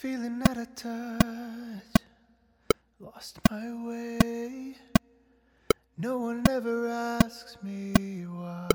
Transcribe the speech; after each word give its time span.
Feeling 0.00 0.40
out 0.48 0.56
of 0.56 0.74
touch, 0.76 1.84
lost 2.98 3.38
my 3.50 3.86
way. 3.86 4.74
No 5.98 6.16
one 6.16 6.42
ever 6.48 6.88
asks 6.88 7.58
me 7.62 8.22
why. 8.22 8.66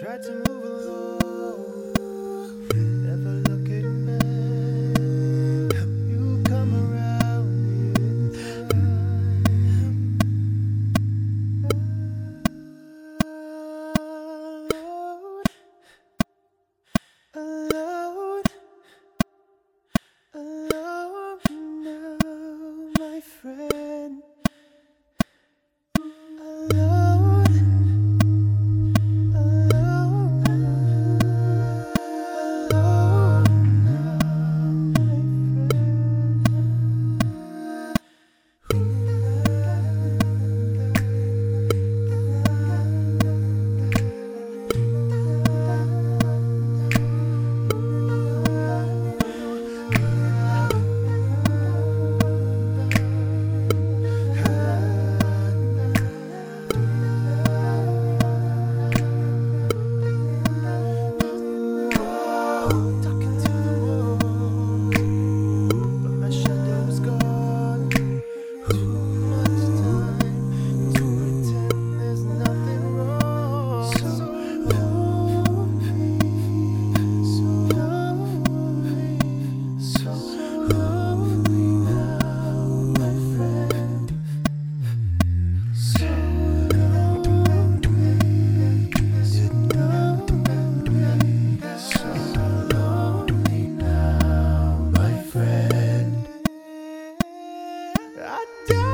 Tried 0.00 0.22
to 0.22 0.42
move 0.48 0.64
along. 0.64 1.89
I 98.40 98.46
die. 98.68 98.89